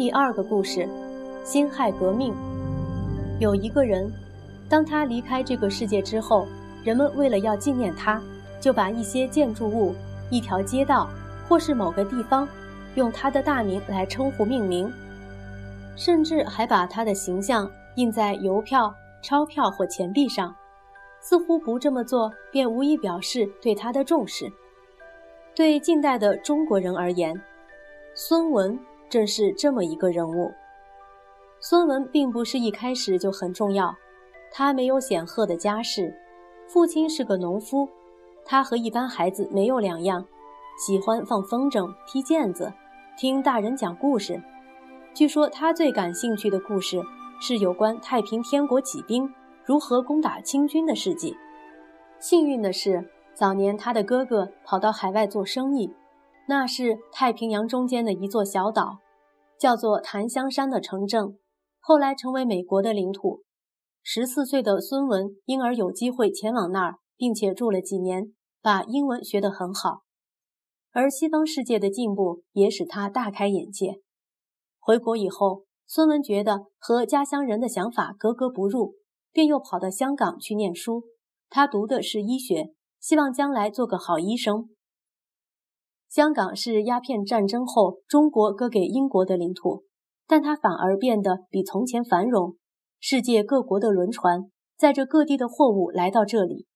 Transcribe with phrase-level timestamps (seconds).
[0.00, 0.88] 第二个故事：
[1.44, 2.34] 辛亥革命。
[3.38, 4.10] 有一个人，
[4.66, 6.46] 当他离开这个世界之后，
[6.82, 8.18] 人们为了要纪念他，
[8.58, 9.94] 就把一些建筑物、
[10.30, 11.06] 一条街道
[11.46, 12.48] 或是某个地方，
[12.94, 14.90] 用他的大名来称呼命名，
[15.96, 20.56] 甚至还把他的形象印在邮票、钞票或钱币上，
[21.20, 24.50] 似乎不这么做便无意表示对他的重视。
[25.54, 27.38] 对近代的中国人而言，
[28.14, 28.78] 孙文
[29.10, 30.50] 正是这么一个人物。
[31.58, 33.94] 孙文并不是一开始就很重要，
[34.50, 36.16] 他没有显赫的家世，
[36.68, 37.86] 父亲是个农夫，
[38.46, 40.24] 他和一般孩子没有两样，
[40.78, 42.72] 喜欢放风筝、踢毽子、
[43.18, 44.40] 听大人讲故事。
[45.12, 47.02] 据说他最感兴趣的故事
[47.40, 49.28] 是有关太平天国起兵
[49.64, 51.36] 如何攻打清军的事迹。
[52.20, 55.92] 幸运的是，早年他的哥哥跑到海外做生意。
[56.46, 58.98] 那是太平洋中间的一座小岛，
[59.60, 61.38] 叫做檀香山的城镇，
[61.80, 63.42] 后来成为美国的领土。
[64.02, 70.00] 十四岁的孙文因而有机会前往那儿，并且住了几年，把英文学得很好。
[70.92, 74.00] 而西方世界的进步也使他大开眼界。
[74.78, 78.94] 回国以后，孙文觉得和家乡人的想法格格不入，
[79.30, 81.04] 便又跑到香港去念书。
[81.50, 84.70] 他读的是医学，希望将来做个好医生。
[86.10, 89.84] 香港是鸦片战争后中国割给英国的领土，
[90.26, 92.56] 但它反而变得比从前繁荣。
[92.98, 96.66] 世界各国的轮船载着各地的货物来到这里。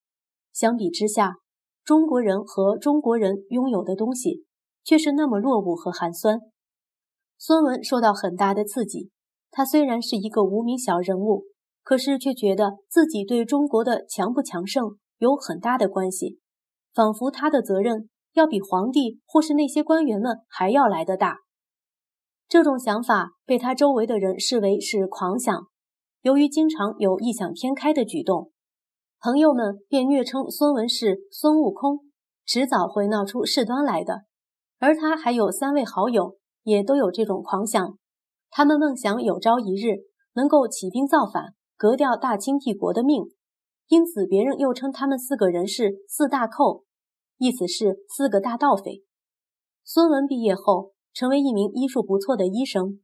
[0.52, 1.38] 相比之下，
[1.84, 4.44] 中国人和中国人拥有的东西
[4.84, 6.38] 却是那么落伍和寒酸。
[7.36, 9.10] 孙文受到很大的刺激。
[9.50, 11.46] 他虽然是一个无名小人物，
[11.82, 16.38] 可是却觉得自己对中国的强不强盛有很大的关系，
[16.94, 18.08] 仿佛他的责任。
[18.34, 21.38] 要比皇帝或是那些官员们还要来得大，
[22.48, 25.68] 这种想法被他周围的人视为是狂想。
[26.22, 28.50] 由于经常有异想天开的举动，
[29.20, 32.00] 朋友们便虐称孙文是孙悟空，
[32.44, 34.22] 迟早会闹出事端来的。
[34.80, 37.98] 而他还有三位好友，也都有这种狂想，
[38.50, 39.98] 他们梦想有朝一日
[40.34, 43.22] 能够起兵造反，革掉大清帝国的命，
[43.88, 46.83] 因此别人又称他们四个人是四大寇。
[47.38, 49.02] 意思是四个大盗匪。
[49.82, 53.00] 孙文毕业后成为一名医术不错的医生，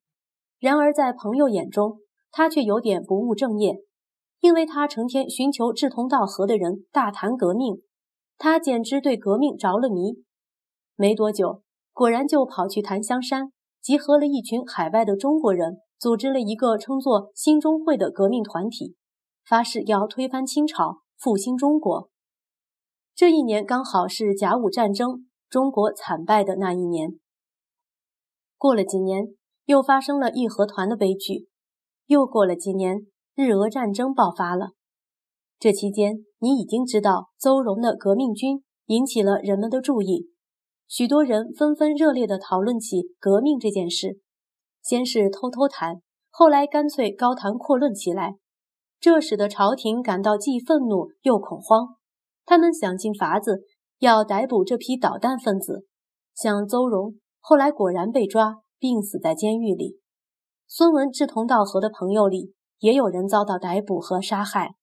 [0.58, 1.98] 然而在朋友眼中，
[2.30, 3.82] 他却有点不务正业，
[4.40, 7.82] 因为他成天寻求志同道合的人大谈革命，
[8.38, 10.24] 他简直对革命着了迷。
[10.96, 13.52] 没多久，果然就跑去檀香山，
[13.82, 18.96] 集合了一群海外的中国人，组织了一个称作新中会的革命团体，
[19.46, 22.10] 发誓要推翻清朝，复兴中国。
[23.20, 27.18] 这一年刚好是甲午战争中国惨败的那一年。
[28.56, 29.34] 过了几年，
[29.66, 31.46] 又发生了义和团的悲剧。
[32.06, 34.70] 又过了几年，日俄战争爆发了。
[35.58, 40.30] 这期间，你已经知道邹容的革命军引起了人们的注意，
[40.88, 44.20] 许多人纷纷热烈地讨论起革命这件事。
[44.82, 46.00] 先是偷偷谈，
[46.30, 48.36] 后来干脆高谈阔论起来，
[48.98, 51.96] 这使得朝廷感到既愤怒又恐慌。
[52.50, 53.60] 他们想尽法子
[54.00, 55.86] 要逮捕这批捣蛋分子，
[56.34, 60.00] 像邹容，后来果然被抓，病死在监狱里。
[60.66, 64.74] 孙文志同道合的朋友里，也有人遭到逮捕和杀害。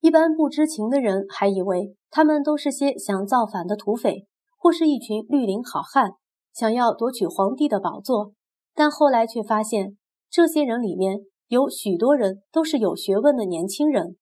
[0.00, 4.26] 一般不知情的人还以为他们都是些想造反的土匪，
[4.58, 6.14] 或是一群绿林好汉，
[6.52, 8.32] 想要夺取皇帝的宝座。
[8.74, 9.96] 但后来却发现，
[10.28, 14.16] 这些人里面有许多人都是有学问的年轻人。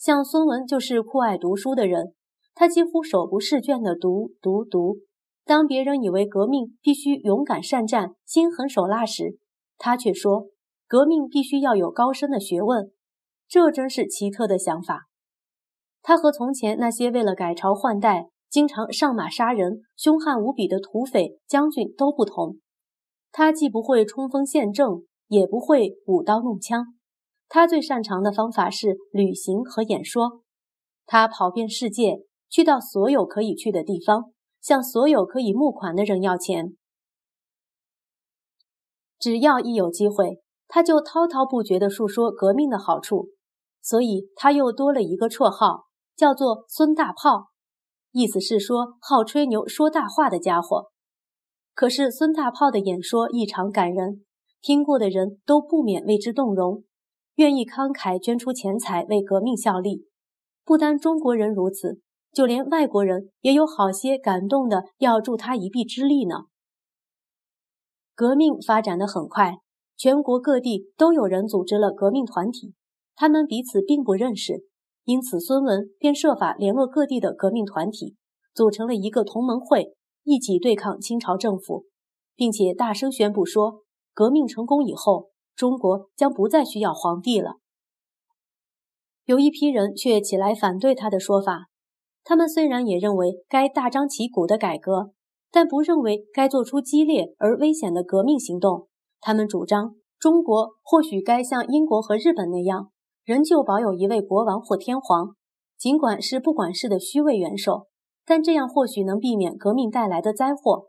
[0.00, 2.14] 像孙文就是酷爱读书的人，
[2.54, 4.96] 他几乎手不释卷地读读读。
[5.44, 9.36] 当别人以为革命必须勇敢善战、心狠手辣时，
[9.76, 10.46] 他却说
[10.88, 12.90] 革命必须要有高深的学问。
[13.46, 15.08] 这真是奇特的想法。
[16.00, 22.56] 他和从前那些为了改朝换代、经常上马杀人、凶悍无比的土匪将军都不同。
[23.30, 24.86] 他既不会冲锋陷阵，
[25.28, 26.86] 也不会舞刀弄枪。
[27.50, 30.42] 他最擅长的方法是旅行和演说。
[31.04, 34.32] 他跑遍世界，去到所有可以去的地方，
[34.62, 36.76] 向所有可以募款的人要钱。
[39.18, 43.30] 只要一有机会，他就滔滔不绝地述说革命的好处。
[43.82, 47.48] 所以他又多了一个绰号，叫做“孙大炮”，
[48.12, 50.90] 意思是说好吹牛、说大话的家伙。
[51.74, 54.24] 可是孙大炮的演说异常感人，
[54.60, 56.84] 听过的人都不免为之动容。
[57.36, 60.06] 愿意慷慨捐出钱财为革命效力，
[60.64, 62.00] 不单中国人如此，
[62.32, 66.44] 就连外国人也有好些感动的要助他一臂之力呢。
[68.14, 69.58] 革命发展的很快，
[69.96, 72.74] 全国各地都有人组织了革命团体，
[73.16, 74.66] 他们彼此并不认识，
[75.04, 78.16] 因此孙文便设法联络各地的革命团体，
[78.54, 79.94] 组成了一个同盟会，
[80.24, 81.86] 一起对抗清朝政府，
[82.36, 85.29] 并且大声宣布说，革命成功以后，
[85.60, 87.56] 中国将不再需要皇帝了。
[89.26, 91.66] 有一批人却起来反对他的说法。
[92.24, 95.12] 他们虽然也认为该大张旗鼓的改革，
[95.50, 98.88] 但不认为该做出激烈而危险的革命行动。
[99.20, 102.90] 他们主张，中国或许该像英国和日本那样，
[103.22, 105.36] 仍旧保有一位国王或天皇，
[105.76, 107.88] 尽管是不管事的虚位元首，
[108.24, 110.88] 但这样或许能避免革命带来的灾祸。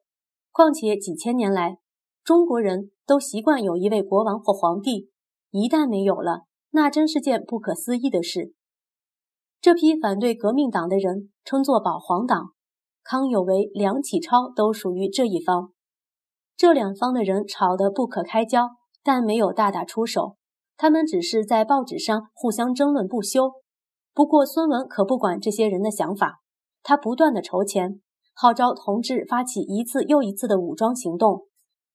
[0.49, 1.79] 况且几千年来，
[2.23, 5.09] 中国人都习惯有一位国王或皇帝，
[5.49, 6.43] 一旦没有了。
[6.69, 8.53] 那真是件不可思议的事。
[9.59, 12.53] 这批反对革命党的人称作保皇党，
[13.03, 15.73] 康有为、梁启超都属于这一方。
[16.55, 18.69] 这两方的人吵得不可开交，
[19.03, 20.37] 但没有大打出手。
[20.77, 23.51] 他们只是在报纸上互相争论不休。
[24.13, 26.39] 不过孙文可不管这些人的想法，
[26.81, 27.99] 他不断的筹钱，
[28.33, 31.47] 号召同志发起一次又一次的武装行动，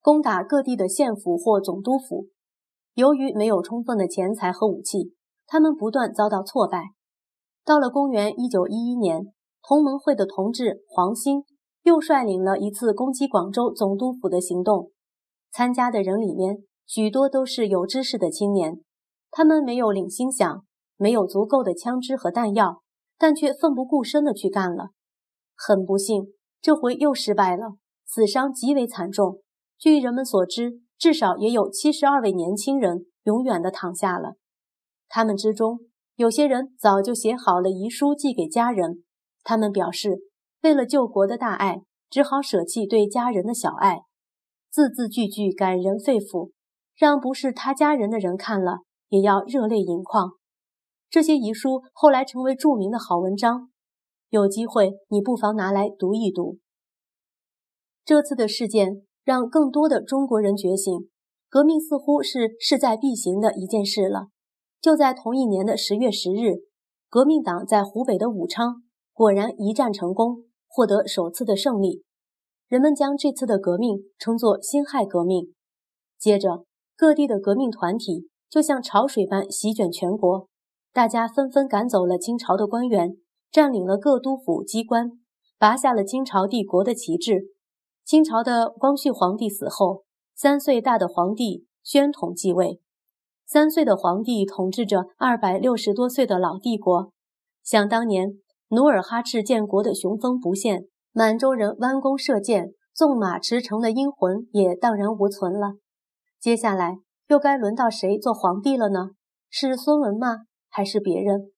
[0.07, 2.29] 攻打各地的县府或总督府。
[2.95, 5.17] 由于没有充分的钱财和武器，
[5.49, 6.93] 他们不断遭到挫败。
[7.65, 11.43] 到了公元一九一一年，同盟会的同志黄兴
[11.83, 14.93] 又率领了一次攻击广州总督府的行动。
[15.51, 18.81] 参加的人里面，许多都是有知识的青年，
[19.33, 20.61] 他们没有领薪饷，
[20.97, 22.81] 没有足够的枪支和弹药，
[23.19, 24.91] 但却奋不顾身地去干了。
[25.57, 26.29] 很不幸，
[26.63, 27.75] 这回又失败了，
[28.07, 29.41] 死伤极为惨重。
[29.79, 30.87] 据人们所知。
[30.99, 34.37] 至少也有七十二位年轻人永远的躺下了。
[35.09, 35.81] 他们之中，
[36.15, 39.05] 有些人早就写好了遗书寄给家人。
[39.43, 40.21] 他们表示，
[40.63, 44.05] 为了救国的大爱，只好舍弃对家人的小爱，
[44.71, 46.53] 字字句句感人肺腑，
[46.97, 48.79] 让不是他家人的人看了
[49.11, 50.31] 也要热泪盈眶。
[51.11, 53.69] 这些遗书后来成为著名的好文章，
[54.31, 56.57] 有机会你不妨拿来读一读。
[58.03, 59.03] 这次的事件。
[59.27, 61.11] 让更多的中国人觉醒，
[61.49, 64.29] 革命似乎是势在必行的一件事了。
[64.81, 66.59] 就在同一年的十月十日，
[67.09, 72.05] 革命党在湖北的武昌果然一战成功，获得首次的胜利。
[72.69, 75.53] 人们将这次的革命称作“辛亥革命”。
[76.21, 76.65] 接着，
[76.97, 80.47] 各地的革命团体就像潮水般席卷全国，
[80.93, 83.17] 大家纷纷赶走了清朝的官员，
[83.51, 85.19] 占领了各督府机关，
[85.59, 87.56] 拔下了清朝帝国的旗帜。
[88.07, 92.81] 清朝的光绪皇帝死后，三岁大的皇帝宣统继位。
[93.45, 97.11] 三岁的皇帝统治着二百六十多岁的老帝国。
[97.65, 98.39] 想当年，
[98.69, 105.73] 努尔哈赤建国的雄风不现，满洲人弯弓射箭、纵马驰骋的英魂也荡然无存了。
[106.39, 109.11] 接下来又该轮到谁做皇帝了呢？
[109.51, 110.43] 是孙文吗？
[110.69, 111.51] 还是别人？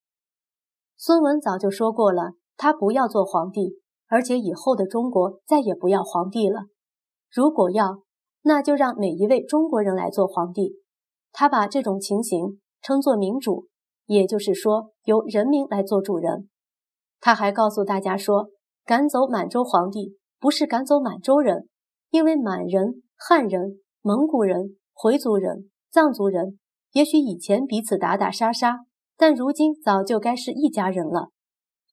[0.96, 3.82] 孙文早就说过了，他不要做皇帝。
[4.08, 6.62] 而且以后的中国再也不要皇帝了。
[7.30, 8.02] 如果要，
[8.42, 10.76] 那就让每一位中国人来做皇帝。
[11.30, 13.66] 他把这种情形称作民主，
[14.06, 16.48] 也就是说由人民来做主人。
[17.20, 18.48] 他还告诉大家说，
[18.84, 21.68] 赶走满洲皇帝不是赶走满洲人，
[22.10, 26.58] 因为满人、汉人、蒙古人、回族人、藏族人，
[26.92, 28.78] 也许以前彼此打打杀杀，
[29.18, 31.28] 但如今早就该是一家人了。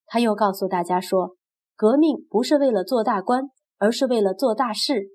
[0.05, 1.35] 他又告诉大家说。
[1.77, 5.09] 革命不是为了做大官，而是为了做大事。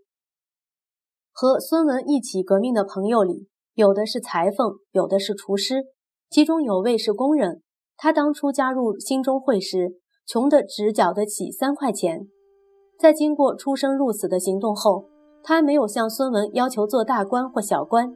[1.33, 5.85] 和孙文一起革命的朋友里，有的是裁缝，有的是厨师，
[6.29, 7.63] 其中有位是工人。
[7.97, 12.29] 他当初加入兴中会时，穷得只缴得起三块钱。
[12.99, 15.07] 在经过出生入死的行动后，
[15.43, 18.15] 他没有向孙文要求做大官或小官，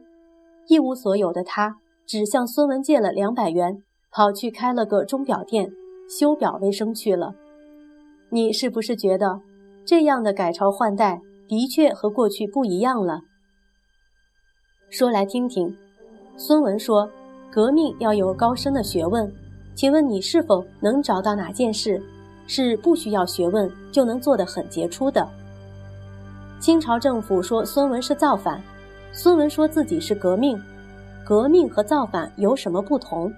[0.67, 5.71] 一无所有的他，只向孙文借了两百元，跑去开了个钟表店，
[6.07, 7.33] 修表为生去了。
[8.35, 9.39] 你是不是觉得
[9.85, 13.21] 这样的改朝换代的确和过去不一样了？
[14.89, 15.73] 说来听听。
[16.35, 17.09] 孙文说
[17.49, 19.33] ：“革命要有高深的学问，
[19.73, 22.03] 请问你是否能找到哪件事
[22.45, 25.25] 是不需要学问就能做得很杰出的？”
[26.59, 28.61] 清朝政府说孙文是造反，
[29.13, 30.61] 孙文说自己是革命。
[31.25, 33.31] 革命和造反有什么不同？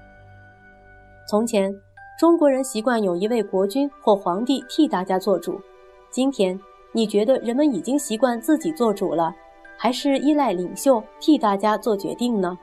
[1.29, 1.71] 从前。
[2.17, 5.61] 中国人习惯有一位国君或皇帝替大家做主。
[6.09, 6.59] 今天，
[6.91, 9.31] 你觉得人们已经习惯自己做主了，
[9.77, 12.57] 还是依赖领袖替大家做决定呢？